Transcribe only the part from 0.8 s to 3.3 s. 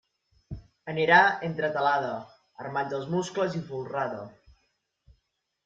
Anirà entretelada, armats els